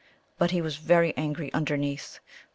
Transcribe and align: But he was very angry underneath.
But 0.39 0.49
he 0.49 0.63
was 0.63 0.77
very 0.77 1.15
angry 1.15 1.53
underneath. 1.53 2.19